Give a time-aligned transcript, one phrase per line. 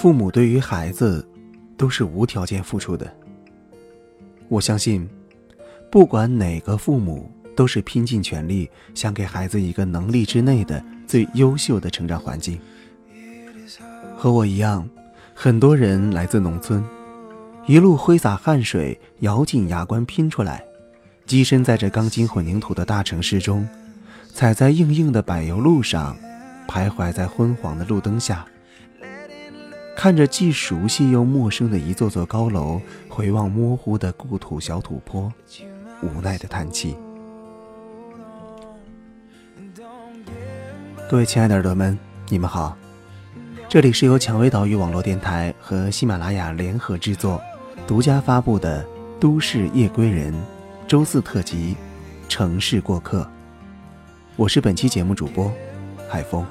[0.00, 1.28] 父母对于孩子
[1.76, 3.12] 都是无条件付出的。
[4.48, 5.08] 我相信，
[5.90, 12.60] 不管哪个父母，都是拼尽全力想给孩子一个能力之内的最优秀的成长环境。
[14.16, 14.88] 和我一样，
[15.34, 16.80] 很多人来自农村，
[17.66, 20.62] 一路挥洒汗水，咬紧牙关拼出来，
[21.26, 23.68] 跻身在这钢筋混凝土的大城市中，
[24.32, 26.16] 踩在硬硬的柏油路上，
[26.68, 28.46] 徘徊在昏黄的路灯下。
[29.98, 35.32] 看着既熟悉又陌生的一座座高楼，回望模糊的故土小土坡，
[36.00, 36.96] 无奈的叹气。
[41.10, 41.98] 各位亲爱的耳朵们，
[42.28, 42.78] 你们好，
[43.68, 47.42] 这里是由蔷薇岛屿网络电台和喜马拉雅联合制作、
[47.84, 48.84] 独家发布的
[49.18, 50.32] 《都市夜归人》
[50.86, 51.74] 周四特辑
[52.28, 53.22] 《城市过客》，
[54.36, 55.52] 我是本期节目主播
[56.08, 56.46] 海峰。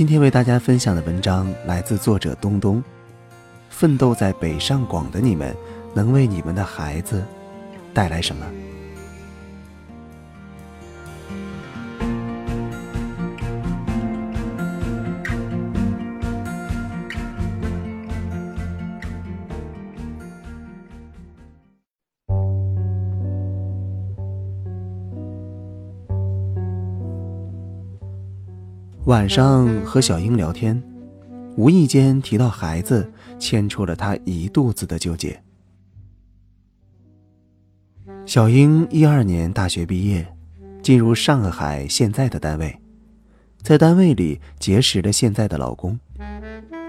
[0.00, 2.82] 今天为大家分享的文章来自作者东东。
[3.68, 5.54] 奋斗在北上广的你们，
[5.92, 7.22] 能为你们的孩子
[7.92, 8.46] 带来什么？
[29.10, 30.80] 晚上和小英聊天，
[31.56, 35.42] 无意间提到孩子，牵出了她一肚子的纠结。
[38.24, 40.24] 小英一二年大学毕业，
[40.80, 42.80] 进入上海现在的单位，
[43.62, 45.98] 在单位里结识了现在的老公，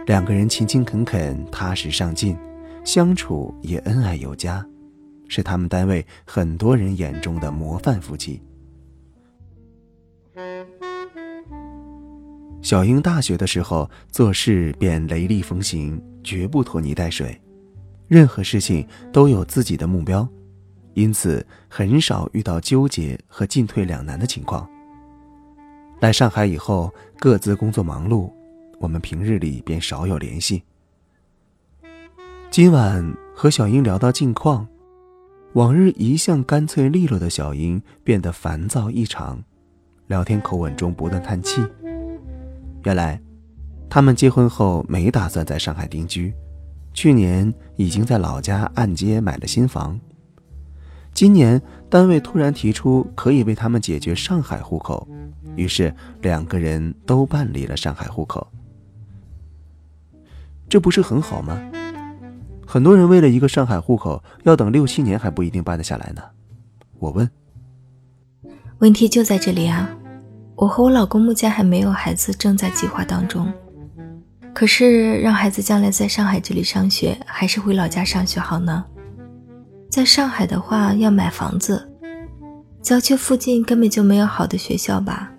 [0.05, 2.37] 两个人勤勤恳恳、踏实上进，
[2.83, 4.63] 相处也恩爱有加，
[5.27, 8.39] 是他们单位很多人眼中的模范夫妻。
[12.61, 17.39] 小英大学的时候做事便雷厉风行，绝不拖泥带水，
[18.07, 20.27] 任何事情都有自己的目标，
[20.93, 24.69] 因此很少遇到纠结和进退两难的情况。
[25.99, 28.31] 来上海以后，各自工作忙碌，
[28.79, 30.63] 我们平日里便少有联系。
[32.51, 34.67] 今晚和小英聊到近况，
[35.53, 39.43] 往日一向干脆利落的小英变得烦躁异常，
[40.07, 41.59] 聊天口吻中不断叹气。
[42.83, 43.21] 原来，
[43.89, 46.33] 他们结婚后没打算在上海定居，
[46.93, 49.99] 去年已经在老家按揭买了新房。
[51.13, 55.07] 今年单位突然提出可以为他们解决上海户口，
[55.55, 58.47] 于是两个人都办理了上海户口。
[60.69, 61.61] 这不是很好吗？
[62.65, 66.21] 很多人为了一个上海户口，要等六七年还不一定办得下来呢。
[66.97, 67.29] 我问，
[68.79, 69.89] 问题就在这里啊。
[70.61, 73.51] 我和我老公目前还没有孩子，正在计划当中。
[74.53, 78.85] 可是让孩子将来在上海这里上学，还是回老家上学好呢？
[79.89, 81.91] 在上海的话要买房子，
[82.79, 85.31] 郊区附近根本就没有好的学校吧？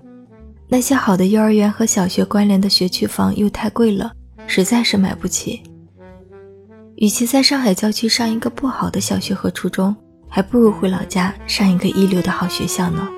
[0.67, 4.11] 那些好的幼儿园和小学关联的学区房又太贵了，
[4.49, 5.63] 实在是买不起。
[6.97, 9.95] 与其在上海郊区上一个不好的小学和初中，
[10.29, 13.09] 还不如回老家上一个一流的好学校呢。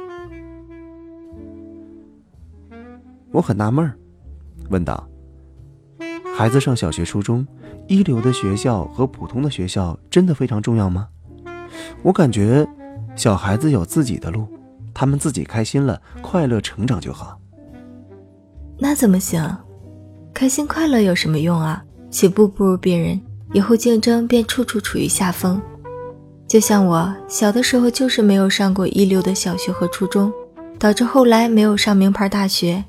[3.34, 3.98] 我很纳闷儿，
[4.70, 5.08] 问道
[6.36, 7.44] ：“孩子上小学、初中，
[7.88, 11.08] 一流的学校和普通的学校真的非常重要吗？
[12.04, 12.64] 我感觉，
[13.16, 14.46] 小孩子有自己的路，
[14.94, 17.36] 他们自己开心了、快乐成长就好。
[18.78, 19.44] 那怎么行？
[20.32, 21.82] 开心快乐有什么用啊？
[22.12, 23.20] 起步不如别人，
[23.52, 25.60] 以后竞争便处处处于下风。
[26.46, 30.32] 就像我小的时候，就是没有上过一流的小学和初中，
[30.78, 32.84] 导致后来没有上名牌大学。”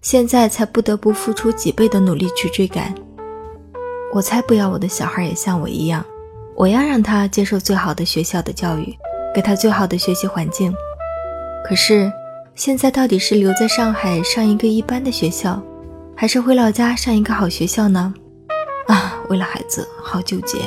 [0.00, 2.94] 现在才不得不付出几倍的努力去追赶。
[4.14, 6.04] 我才不要我的小孩也像我一样，
[6.54, 8.96] 我要让他接受最好的学校的教育，
[9.34, 10.72] 给他最好的学习环境。
[11.68, 12.10] 可是
[12.54, 15.60] 现在到底是留在上海上一个一般的学校，
[16.16, 18.14] 还是回老家上一个好学校呢？
[18.86, 20.58] 啊，为了孩子，好纠结。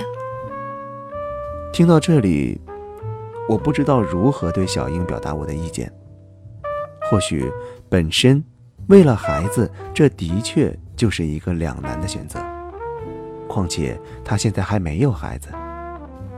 [1.71, 2.59] 听到这里，
[3.47, 5.91] 我不知道如何对小英表达我的意见。
[7.09, 7.49] 或许
[7.87, 8.43] 本身。
[8.89, 12.39] 为了孩子，这的确就是一个两难的选择。
[13.47, 15.49] 况且他现在还没有孩子，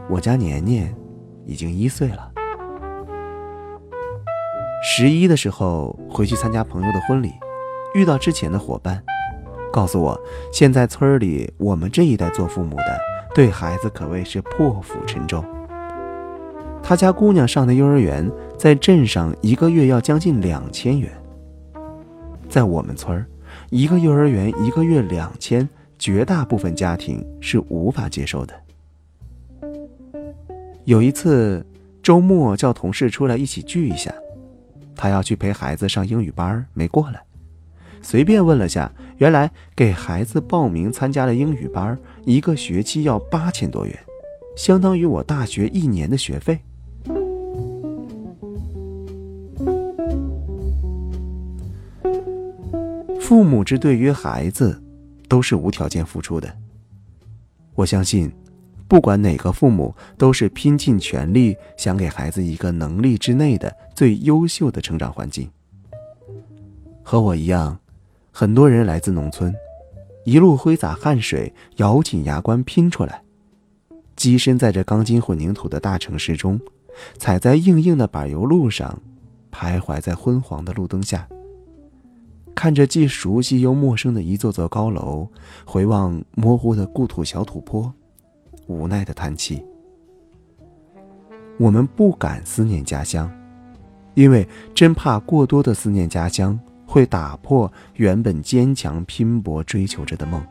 [0.09, 0.93] 我家年年
[1.45, 2.29] 已经一岁了。
[4.83, 7.31] 十一的时候回去参加朋友的婚礼，
[7.93, 9.01] 遇到之前的伙伴，
[9.71, 10.19] 告诉我，
[10.51, 12.99] 现在村里我们这一代做父母的，
[13.33, 15.41] 对孩子可谓是破釜沉舟。
[16.83, 21.09] 他家姑娘上的幼儿园，在镇上一个月要将近两千元。
[22.51, 23.25] 在我们村儿，
[23.69, 25.67] 一个幼儿园一个月两千，
[25.97, 28.53] 绝大部分家庭是无法接受的。
[30.83, 31.65] 有一次
[32.03, 34.13] 周末叫同事出来一起聚一下，
[34.97, 37.23] 他要去陪孩子上英语班，没过来。
[38.01, 43.97] 随便问了下，原来给孩子报名参加了英语班，一个学期要八千多元，
[44.57, 46.59] 相当于我大学一年的学费。
[53.31, 54.83] 父母之对于孩子，
[55.29, 56.53] 都是无条件付出的。
[57.75, 58.29] 我相信，
[58.89, 65.49] 不管哪个父母，都是拼尽全力想给孩子一个能力之内的最优秀的成长环境。
[67.01, 67.79] 和我一样。
[68.33, 69.55] 很多人来自农村，
[70.25, 73.23] 一路挥洒汗水，咬紧牙关拼出来，
[74.17, 76.59] 跻身在这钢筋混凝土的大城市中，
[77.17, 79.01] 踩在硬硬的柏油路上，
[79.53, 81.25] 徘徊在昏黄的路灯下，
[82.55, 85.27] 看着既熟悉又陌生的一座座高楼，
[85.65, 87.93] 回望模糊的故土小土坡，
[88.67, 89.63] 无奈的叹气。
[91.57, 93.31] 我们不敢思念家乡，
[94.13, 96.59] 因为真怕过多的思念家乡。
[96.83, 100.45] 会打破原本坚强拼搏追求着的梦，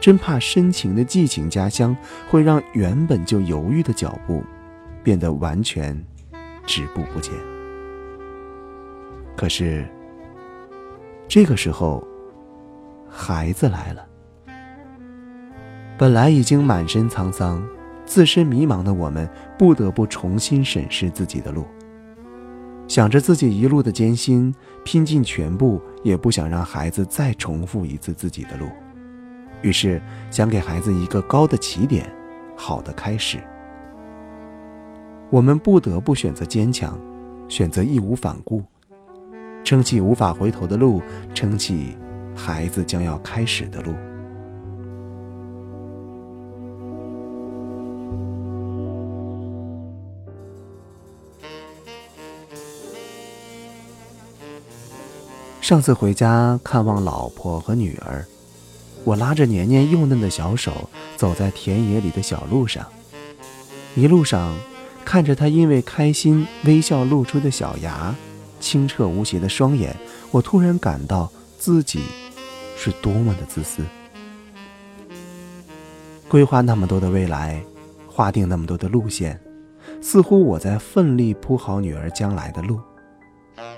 [0.00, 1.96] 真怕深情的寄情家乡
[2.28, 4.42] 会让原本就犹豫的脚步
[5.04, 5.96] 变得完全
[6.66, 7.32] 止步不前。
[9.36, 9.88] 可是
[11.30, 12.02] 这个时候，
[13.08, 14.04] 孩子来了，
[15.96, 17.64] 本来已经满身沧桑、
[18.04, 21.64] 自身迷茫的我们，不得不重新审视自己的路。
[22.88, 24.52] 想着自己一路的艰辛，
[24.84, 28.66] 拼尽全部，也不想让孩子再重复一次自己的路，
[29.62, 32.12] 于是想给孩子一个高的起点，
[32.56, 33.38] 好的开始。
[35.30, 36.98] 我们不得不选择坚强，
[37.46, 38.64] 选择义无反顾，
[39.64, 41.00] 撑起无法回头的路，
[41.34, 41.96] 撑起
[42.34, 43.94] 孩子将要开始的路。
[55.60, 58.24] 上次回家看望老婆和女儿，
[59.04, 62.84] 我拉着年年幼嫩的小手走在田野里的小路上，
[63.94, 64.52] 一路上
[65.04, 68.12] 看着她因为开心微笑露出的小牙，
[68.60, 69.96] 清澈无邪的双眼，
[70.30, 71.28] 我突然感到
[71.58, 72.00] 自己
[72.76, 73.82] 是多么的自私。
[76.28, 77.60] 规划那么多的未来，
[78.06, 79.40] 划定那么多的路线，
[80.00, 82.78] 似乎我在奋力铺好女儿将来的路。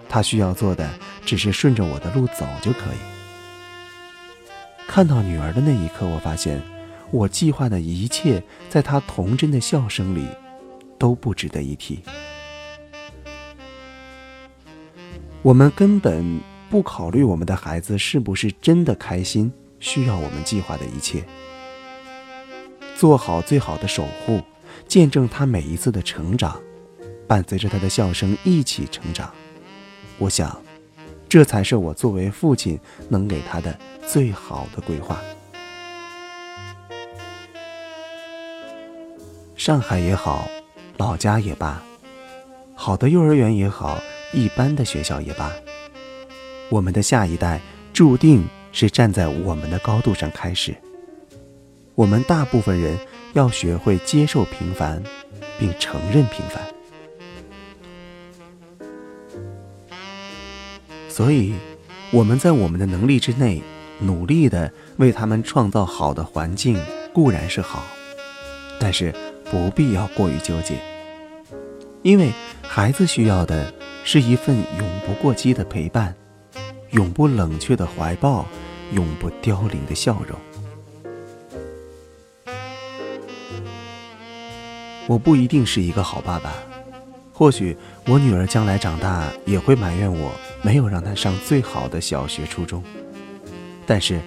[0.09, 0.91] 她需要做的
[1.25, 2.99] 只是顺着我的路走就可以。
[4.87, 6.61] 看到女儿的那一刻，我发现
[7.11, 10.29] 我计划的一切，在她童真的笑声里，
[10.99, 12.03] 都不值得一提。
[15.43, 16.41] 我们根本
[16.71, 21.25] 不考虑我们的孩子是不是真的开心，需要我们计划的一切。
[22.97, 24.41] 做好最好的守护，
[24.87, 26.61] 见证他每一次的成长，
[27.27, 29.35] 伴随着他的笑声一起成长。
[30.17, 30.63] 我想，
[31.29, 32.79] 这才是我作为父亲
[33.09, 35.21] 能给他的最好的规划。
[39.57, 40.49] 上海也好，
[40.99, 41.83] 老家也罢，
[42.77, 43.99] 好的幼儿园也好，
[44.33, 45.53] 一般的学校也罢，
[46.71, 47.61] 我们的下一代
[47.93, 50.75] 注定是站在我们的高度上开始。
[51.95, 52.99] 我们大部分人
[53.35, 55.03] 要学会接受平凡，
[55.59, 56.63] 并承认平凡。
[61.11, 61.53] 所以，
[62.11, 63.63] 我们在我们的能力之内，
[63.99, 67.85] 努力的为他们创造好的环境固然是好，
[68.81, 69.15] 但是
[69.51, 70.77] 不必要过于纠结，
[72.01, 73.71] 因为孩子需要的
[74.05, 76.15] 是一份永不过期的陪伴，
[76.91, 78.47] 永不冷却的怀抱，
[78.93, 80.39] 永不凋零的笑容。
[85.09, 86.53] 我不一定是一个好爸爸。
[87.33, 90.31] 或许我女儿将来长大也会埋怨我
[90.63, 92.83] 没有让她上最好的小学、初中，
[93.87, 94.21] 但是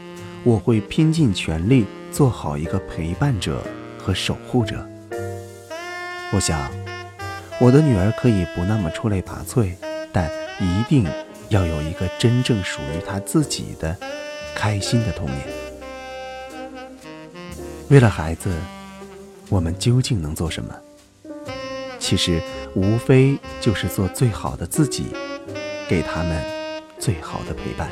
[0.44, 3.64] 我会拼尽全力做好一个陪伴者
[3.98, 4.86] 和守护者。
[6.34, 6.70] 我想，
[7.60, 9.74] 我的女儿可以不那么出类拔萃，
[10.12, 11.06] 但一定
[11.50, 13.96] 要有一个真正属于她自己的
[14.56, 15.40] 开心的童年。
[17.90, 18.54] 为了孩子，
[19.50, 20.76] 我们究竟能做什么？
[22.00, 22.42] 其实。
[22.76, 25.06] 无非就是做最好的自己，
[25.88, 26.44] 给他们
[27.00, 27.90] 最好的陪伴。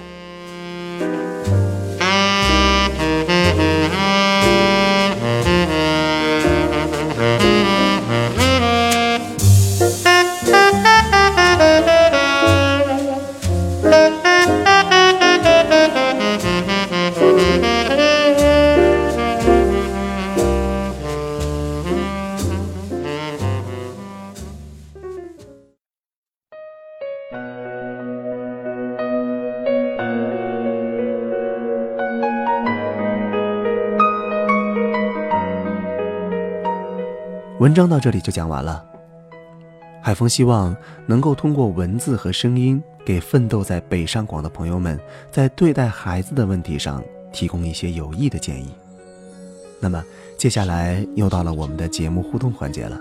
[37.64, 38.86] 文章到这里就讲完了。
[40.02, 45.00] 海峰希望能够通过文字和声音，给奋斗在北上广的朋友们，
[45.32, 47.02] 在对待孩子的问题上
[47.32, 48.70] 提供一些有益的建议。
[49.80, 50.04] 那么，
[50.38, 53.00] 接下来又到了我们的节目互动环节了。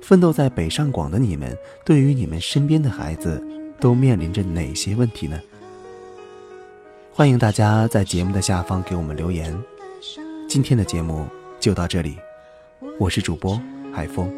[0.00, 1.52] 奋斗在北上广的你们，
[1.84, 3.44] 对于你们身边的孩子，
[3.80, 5.40] 都面临着哪些问题呢？
[7.12, 9.60] 欢迎大家在节目的下方给我们留言。
[10.48, 11.26] 今天的节目
[11.58, 12.16] 就到这里。
[12.98, 13.60] 我是主播
[13.92, 14.30] 海峰。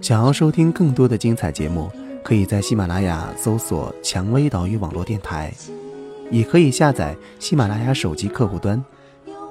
[0.00, 1.90] 想要收听更多的精彩节目，
[2.22, 5.52] 可以在喜马拉雅搜索“蔷薇岛屿网络电台”，
[6.30, 8.82] 也可以下载喜马拉雅手机客户端，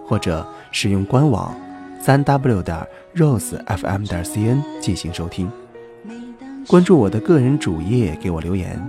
[0.05, 1.55] 或者使用官网
[2.01, 5.49] 三 w 点 rosefm 点 cn 进行收听。
[6.67, 8.81] 关注我的个人主页，给我留言。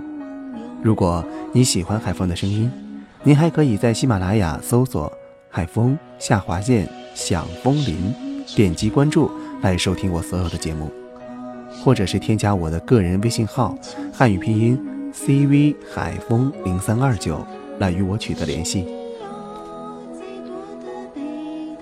[0.83, 2.71] 如果你喜欢海峰的声音，
[3.23, 5.11] 您还可以在喜马拉雅搜索
[5.49, 8.13] “海峰下划线响风铃”。
[8.55, 9.29] 点击关注
[9.61, 10.91] 来收听我所有的节目，
[11.83, 13.77] 或者是添加我的个人微信号
[14.13, 14.79] 汉语拼音
[15.13, 17.45] cv 海风零三二九
[17.79, 18.85] 来与我取得联系。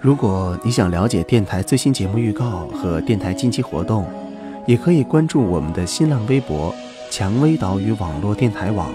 [0.02, 4.08] 如果你想了解电台最新节目预告和电台近期活动，
[4.66, 6.74] 也可以关注我们的新浪微博
[7.12, 8.90] “蔷薇岛屿网络电台网”，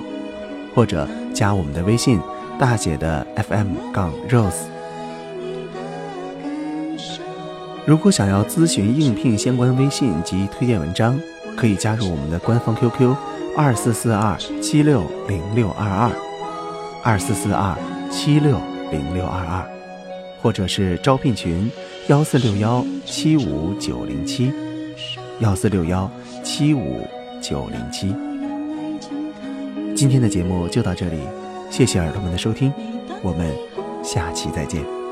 [0.74, 2.18] 或者加我们的微信
[2.58, 4.73] 大写的 FM 杠 Rose。
[7.86, 11.20] 如果想要咨询应聘相关微信及推荐文章，
[11.54, 13.14] 可以加入我们的官方 QQ：
[13.54, 16.10] 二四四二七六零六二二，
[17.02, 17.76] 二四四二
[18.10, 18.58] 七六
[18.90, 19.62] 零六二二，
[20.40, 21.70] 或者是招聘群：
[22.08, 24.50] 幺四六幺七五九零七，
[25.40, 26.10] 幺四六幺
[26.42, 27.06] 七五
[27.42, 28.14] 九零七。
[29.94, 31.18] 今天的节目就到这里，
[31.70, 32.72] 谢谢耳朵们的收听，
[33.22, 33.54] 我们
[34.02, 35.03] 下期再见。